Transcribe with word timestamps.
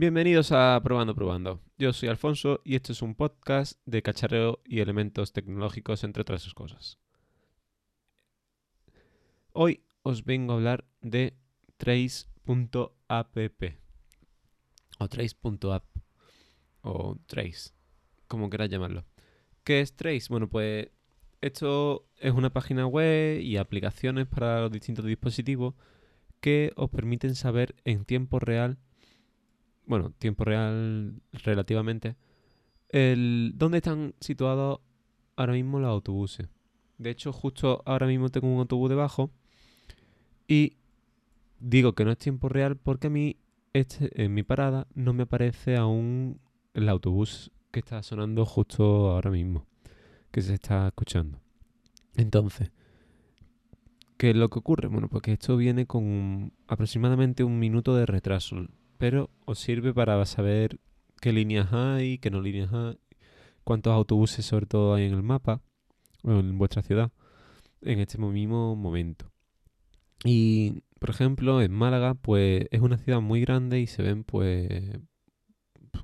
Bienvenidos 0.00 0.52
a 0.52 0.80
Probando 0.84 1.12
Probando. 1.12 1.60
Yo 1.76 1.92
soy 1.92 2.08
Alfonso 2.08 2.60
y 2.62 2.76
este 2.76 2.92
es 2.92 3.02
un 3.02 3.16
podcast 3.16 3.80
de 3.84 4.00
cacharreo 4.00 4.60
y 4.64 4.78
elementos 4.78 5.32
tecnológicos, 5.32 6.04
entre 6.04 6.20
otras 6.20 6.54
cosas. 6.54 7.00
Hoy 9.52 9.82
os 10.04 10.24
vengo 10.24 10.52
a 10.52 10.56
hablar 10.56 10.84
de 11.00 11.36
trace.app 11.78 13.36
o 15.00 15.08
trace.app 15.08 15.84
o 16.82 17.18
trace, 17.26 17.72
como 18.28 18.50
queráis 18.50 18.70
llamarlo. 18.70 19.04
¿Qué 19.64 19.80
es 19.80 19.96
Trace? 19.96 20.26
Bueno, 20.30 20.48
pues 20.48 20.90
esto 21.40 22.08
es 22.20 22.32
una 22.32 22.50
página 22.50 22.86
web 22.86 23.40
y 23.40 23.56
aplicaciones 23.56 24.28
para 24.28 24.60
los 24.60 24.70
distintos 24.70 25.06
dispositivos 25.06 25.74
que 26.40 26.72
os 26.76 26.88
permiten 26.88 27.34
saber 27.34 27.74
en 27.84 28.04
tiempo 28.04 28.38
real, 28.38 28.78
bueno, 29.88 30.12
tiempo 30.18 30.44
real 30.44 31.20
relativamente, 31.32 32.14
el, 32.90 33.52
dónde 33.56 33.78
están 33.78 34.14
situados 34.20 34.80
ahora 35.34 35.54
mismo 35.54 35.80
los 35.80 35.88
autobuses. 35.88 36.48
De 36.98 37.10
hecho, 37.10 37.32
justo 37.32 37.82
ahora 37.86 38.06
mismo 38.06 38.28
tengo 38.28 38.52
un 38.52 38.60
autobús 38.60 38.90
debajo 38.90 39.30
y 40.46 40.76
digo 41.58 41.94
que 41.94 42.04
no 42.04 42.12
es 42.12 42.18
tiempo 42.18 42.48
real 42.48 42.76
porque 42.76 43.06
a 43.06 43.10
mí 43.10 43.36
este, 43.72 44.22
en 44.22 44.34
mi 44.34 44.42
parada 44.42 44.86
no 44.94 45.12
me 45.12 45.22
aparece 45.22 45.76
aún 45.76 46.38
el 46.74 46.88
autobús 46.88 47.50
que 47.70 47.80
está 47.80 48.02
sonando 48.02 48.44
justo 48.44 49.10
ahora 49.10 49.30
mismo, 49.30 49.66
que 50.30 50.42
se 50.42 50.54
está 50.54 50.86
escuchando. 50.88 51.40
Entonces, 52.16 52.72
¿qué 54.18 54.30
es 54.30 54.36
lo 54.36 54.50
que 54.50 54.58
ocurre? 54.58 54.88
Bueno, 54.88 55.08
pues 55.08 55.22
que 55.22 55.32
esto 55.32 55.56
viene 55.56 55.86
con 55.86 56.52
aproximadamente 56.66 57.44
un 57.44 57.58
minuto 57.58 57.94
de 57.94 58.06
retraso, 58.06 58.66
pero 58.98 59.30
os 59.46 59.58
sirve 59.58 59.94
para 59.94 60.24
saber 60.26 60.78
qué 61.20 61.32
líneas 61.32 61.72
hay, 61.72 62.18
qué 62.18 62.30
no 62.30 62.40
líneas 62.40 62.72
hay, 62.72 62.98
cuántos 63.64 63.92
autobuses 63.92 64.44
sobre 64.44 64.66
todo 64.66 64.94
hay 64.94 65.04
en 65.04 65.14
el 65.14 65.22
mapa, 65.22 65.62
o 66.22 66.32
en 66.32 66.58
vuestra 66.58 66.82
ciudad, 66.82 67.12
en 67.82 68.00
este 68.00 68.18
mismo 68.18 68.76
momento. 68.76 69.30
Y, 70.24 70.82
por 70.98 71.10
ejemplo, 71.10 71.62
en 71.62 71.72
Málaga, 71.72 72.14
pues 72.14 72.66
es 72.70 72.80
una 72.80 72.98
ciudad 72.98 73.20
muy 73.20 73.40
grande 73.40 73.80
y 73.80 73.86
se 73.86 74.02
ven, 74.02 74.24
pues, 74.24 74.68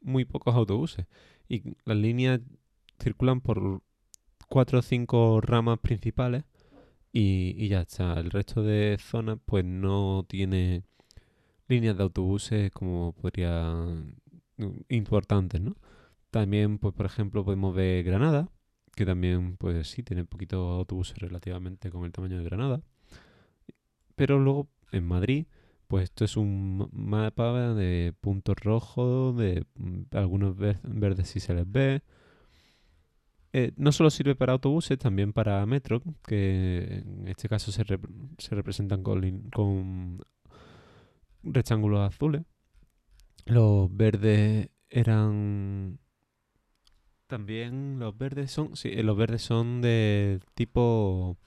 muy 0.00 0.24
pocos 0.24 0.54
autobuses. 0.54 1.06
Y 1.48 1.62
las 1.84 1.96
líneas 1.96 2.40
circulan 3.00 3.40
por 3.40 3.82
cuatro 4.48 4.80
o 4.80 4.82
cinco 4.82 5.40
ramas 5.40 5.78
principales 5.78 6.44
y, 7.12 7.54
y 7.56 7.68
ya 7.68 7.82
está. 7.82 8.14
El 8.18 8.30
resto 8.30 8.62
de 8.62 8.98
zonas, 8.98 9.38
pues, 9.46 9.64
no 9.64 10.24
tiene 10.28 10.82
líneas 11.70 11.96
de 11.96 12.02
autobuses 12.02 12.70
como 12.72 13.12
podría 13.14 13.74
importantes, 14.88 15.60
¿no? 15.60 15.76
También, 16.30 16.78
pues, 16.78 16.94
por 16.94 17.06
ejemplo, 17.06 17.44
podemos 17.44 17.74
ver 17.74 18.04
Granada, 18.04 18.48
que 18.94 19.06
también, 19.06 19.56
pues 19.56 19.88
sí, 19.88 20.02
tiene 20.02 20.24
poquitos 20.24 20.78
autobuses 20.78 21.18
relativamente 21.18 21.90
con 21.90 22.04
el 22.04 22.12
tamaño 22.12 22.38
de 22.38 22.44
Granada. 22.44 22.82
Pero 24.16 24.38
luego 24.38 24.68
en 24.92 25.06
Madrid, 25.06 25.46
pues 25.88 26.04
esto 26.04 26.24
es 26.24 26.36
un 26.36 26.88
mapa 26.92 27.74
de 27.74 28.14
puntos 28.20 28.56
rojos, 28.60 29.36
de 29.36 29.64
mm, 29.74 30.02
algunos 30.12 30.56
ver- 30.56 30.80
verdes 30.84 31.28
si 31.28 31.40
se 31.40 31.54
les 31.54 31.70
ve. 31.70 32.02
Eh, 33.52 33.72
no 33.76 33.90
solo 33.90 34.10
sirve 34.10 34.36
para 34.36 34.52
autobuses, 34.52 34.98
también 34.98 35.32
para 35.32 35.64
metro, 35.66 36.02
que 36.26 37.02
en 37.04 37.26
este 37.26 37.48
caso 37.48 37.72
se, 37.72 37.84
se 38.38 38.54
representan 38.54 39.02
con, 39.02 39.48
con 39.50 40.20
rectángulos 41.42 42.00
azules. 42.00 42.42
Los 43.46 43.94
verdes 43.94 44.70
eran 44.88 45.98
también 47.26 48.00
los 48.00 48.18
verdes 48.18 48.50
son 48.50 48.76
sí, 48.76 48.90
eh, 48.92 49.04
los 49.04 49.16
verdes 49.16 49.42
son 49.42 49.80
de 49.80 50.40
tipo 50.54 51.38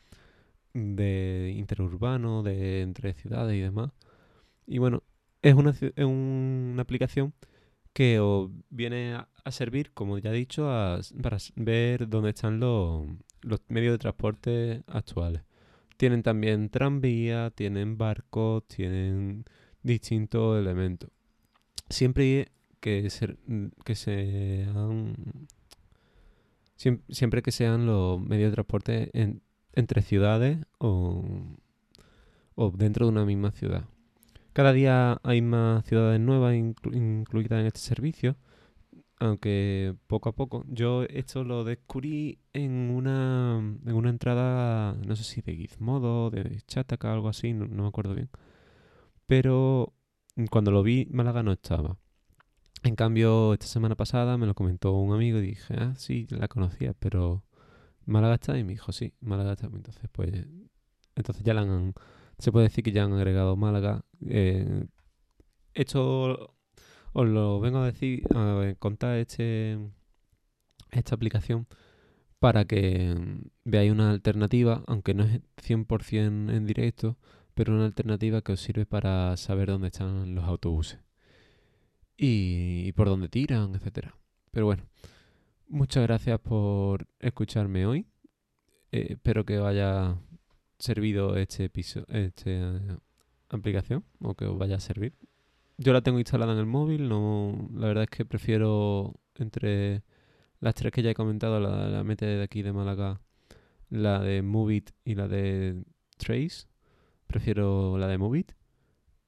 de 0.73 1.53
interurbano, 1.57 2.41
de 2.43 2.81
entre 2.81 3.13
ciudades 3.13 3.55
y 3.55 3.61
demás. 3.61 3.91
Y 4.65 4.77
bueno, 4.79 5.03
es 5.41 5.53
una, 5.55 5.71
es 5.71 6.05
una 6.05 6.81
aplicación 6.81 7.33
que 7.93 8.19
os 8.19 8.49
viene 8.69 9.15
a, 9.15 9.51
servir, 9.51 9.91
como 9.93 10.17
ya 10.17 10.31
he 10.31 10.33
dicho, 10.33 10.69
a 10.69 10.99
para 11.21 11.37
ver 11.55 12.07
dónde 12.09 12.29
están 12.29 12.59
los, 12.59 13.05
los 13.41 13.61
medios 13.67 13.93
de 13.93 13.97
transporte 13.99 14.83
actuales. 14.87 15.43
Tienen 15.97 16.23
también 16.23 16.69
tranvía, 16.69 17.51
tienen 17.51 17.97
barcos, 17.97 18.65
tienen 18.67 19.45
distintos 19.83 20.59
elementos. 20.59 21.09
Siempre 21.89 22.51
que, 22.79 23.09
se, 23.09 23.37
que 23.85 23.95
sean 23.95 25.15
siem- 26.77 27.01
siempre 27.09 27.41
que 27.41 27.51
sean 27.51 27.85
los 27.85 28.19
medios 28.21 28.49
de 28.51 28.53
transporte 28.55 29.09
en- 29.13 29.41
entre 29.73 30.01
ciudades 30.01 30.59
o, 30.79 31.23
o 32.55 32.71
dentro 32.71 33.05
de 33.05 33.11
una 33.11 33.25
misma 33.25 33.51
ciudad. 33.51 33.85
Cada 34.53 34.71
día 34.73 35.19
hay 35.23 35.41
más 35.41 35.85
ciudades 35.85 36.19
nuevas 36.19 36.53
inclu- 36.55 36.95
incluidas 36.95 37.59
en 37.61 37.65
este 37.67 37.79
servicio, 37.79 38.35
aunque 39.19 39.95
poco 40.07 40.29
a 40.29 40.33
poco. 40.35 40.63
Yo 40.67 41.03
esto 41.03 41.43
lo 41.43 41.63
descubrí 41.63 42.39
en 42.53 42.71
una, 42.91 43.57
en 43.85 43.93
una 43.95 44.09
entrada, 44.09 44.95
no 45.07 45.15
sé 45.15 45.23
si 45.23 45.41
de 45.41 45.55
Gizmodo, 45.55 46.29
de 46.29 46.61
Chataka, 46.67 47.13
algo 47.13 47.29
así, 47.29 47.53
no 47.53 47.67
me 47.67 47.87
acuerdo 47.87 48.13
bien. 48.15 48.29
Pero 49.33 49.95
cuando 50.51 50.69
lo 50.69 50.83
vi, 50.83 51.07
Málaga 51.09 51.41
no 51.41 51.53
estaba. 51.53 51.97
En 52.83 52.95
cambio, 52.95 53.53
esta 53.53 53.65
semana 53.65 53.95
pasada 53.95 54.37
me 54.37 54.45
lo 54.45 54.53
comentó 54.53 54.91
un 54.91 55.11
amigo 55.11 55.39
y 55.39 55.41
dije, 55.41 55.73
ah, 55.75 55.95
sí, 55.97 56.27
la 56.29 56.47
conocía, 56.47 56.93
pero 56.93 57.43
Málaga 58.05 58.35
está 58.35 58.59
y 58.59 58.63
me 58.63 58.73
dijo, 58.73 58.91
sí, 58.91 59.15
Málaga 59.21 59.53
está. 59.53 59.65
Entonces, 59.65 60.07
pues, 60.11 60.45
entonces 61.15 61.43
ya 61.43 61.55
la 61.55 61.61
han, 61.61 61.95
se 62.37 62.51
puede 62.51 62.67
decir 62.67 62.83
que 62.83 62.91
ya 62.91 63.05
han 63.05 63.13
agregado 63.13 63.55
Málaga. 63.55 64.05
Eh, 64.29 64.85
esto 65.73 66.55
os 67.13 67.27
lo 67.27 67.59
vengo 67.59 67.79
a 67.79 67.87
decir, 67.87 68.21
a 68.35 68.75
contar 68.77 69.17
este, 69.17 69.79
esta 70.91 71.15
aplicación 71.15 71.65
para 72.37 72.65
que 72.65 73.15
veáis 73.63 73.91
una 73.91 74.11
alternativa, 74.11 74.83
aunque 74.85 75.15
no 75.15 75.23
es 75.23 75.41
100% 75.57 76.53
en 76.53 76.65
directo, 76.67 77.17
pero 77.53 77.73
una 77.73 77.85
alternativa 77.85 78.41
que 78.41 78.53
os 78.53 78.61
sirve 78.61 78.85
para 78.85 79.37
saber 79.37 79.69
dónde 79.69 79.87
están 79.87 80.35
los 80.35 80.45
autobuses 80.45 80.99
y, 82.17 82.91
por 82.93 83.07
dónde 83.07 83.29
tiran, 83.29 83.75
etcétera. 83.75 84.15
Pero 84.51 84.65
bueno, 84.65 84.83
muchas 85.67 86.03
gracias 86.03 86.39
por 86.39 87.07
escucharme 87.19 87.85
hoy. 87.85 88.05
Eh, 88.91 89.07
espero 89.11 89.45
que 89.45 89.59
os 89.59 89.67
haya 89.67 90.17
servido 90.77 91.37
este 91.37 91.65
episodio, 91.65 92.05
esta 92.09 92.99
aplicación 93.49 94.03
o 94.21 94.35
que 94.35 94.45
os 94.45 94.57
vaya 94.57 94.77
a 94.77 94.79
servir. 94.79 95.15
Yo 95.77 95.93
la 95.93 96.01
tengo 96.01 96.19
instalada 96.19 96.53
en 96.53 96.59
el 96.59 96.65
móvil, 96.65 97.09
no, 97.09 97.69
la 97.73 97.87
verdad 97.87 98.03
es 98.03 98.09
que 98.09 98.25
prefiero 98.25 99.15
entre 99.35 100.03
las 100.59 100.75
tres 100.75 100.91
que 100.91 101.01
ya 101.01 101.11
he 101.11 101.15
comentado, 101.15 101.59
la, 101.59 101.89
la 101.89 102.03
mete 102.03 102.25
de 102.25 102.43
aquí 102.43 102.61
de 102.61 102.73
Málaga, 102.73 103.21
la 103.89 104.19
de 104.19 104.41
Movit 104.43 104.91
y 105.03 105.15
la 105.15 105.27
de 105.27 105.83
Trace. 106.17 106.67
Prefiero 107.33 107.97
la 107.97 108.07
de 108.07 108.19
Movit. 108.19 108.51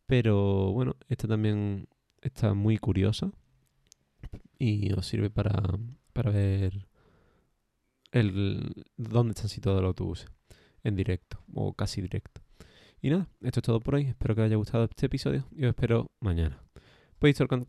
Pero 0.05 0.71
bueno, 0.73 0.95
esta 1.07 1.27
también 1.27 1.87
está 2.21 2.53
muy 2.53 2.77
curiosa 2.77 3.31
y 4.59 4.93
os 4.93 5.07
sirve 5.07 5.31
para, 5.31 5.51
para 6.13 6.29
ver 6.29 6.87
el 8.11 8.85
dónde 8.95 9.31
están 9.31 9.49
situados 9.49 9.81
los 9.81 9.87
autobuses 9.89 10.27
en 10.83 10.95
directo 10.95 11.39
o 11.55 11.73
casi 11.73 11.99
directo. 11.99 12.41
Y 13.01 13.09
nada, 13.09 13.27
esto 13.41 13.59
es 13.59 13.63
todo 13.63 13.79
por 13.79 13.95
hoy. 13.95 14.03
Espero 14.03 14.35
que 14.35 14.41
os 14.41 14.45
haya 14.45 14.55
gustado 14.55 14.83
este 14.83 15.07
episodio 15.07 15.47
y 15.51 15.63
os 15.65 15.69
espero 15.69 16.11
mañana. 16.19 16.61
Podéis, 17.17 17.39
con- 17.49 17.65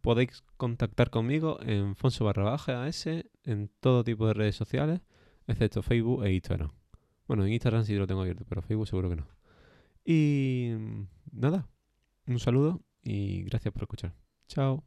podéis 0.00 0.44
contactar 0.56 1.10
conmigo 1.10 1.58
en 1.62 1.96
Fonso 1.96 2.24
barra 2.24 2.44
baja 2.44 2.84
AS 2.84 3.06
en 3.42 3.70
todo 3.80 4.04
tipo 4.04 4.28
de 4.28 4.34
redes 4.34 4.54
sociales, 4.54 5.00
excepto 5.48 5.82
Facebook 5.82 6.24
e 6.24 6.32
Instagram. 6.34 6.70
Bueno, 7.26 7.44
en 7.44 7.52
Instagram 7.54 7.82
sí 7.84 7.96
lo 7.96 8.06
tengo 8.06 8.20
abierto, 8.20 8.44
pero 8.48 8.62
Facebook 8.62 8.86
seguro 8.86 9.10
que 9.10 9.16
no. 9.16 9.26
Y 10.04 10.70
mm, 10.78 11.08
nada, 11.32 11.68
un 12.26 12.38
saludo 12.38 12.80
y 13.02 13.42
gracias 13.44 13.72
por 13.72 13.82
escuchar. 13.84 14.14
Chao. 14.48 14.84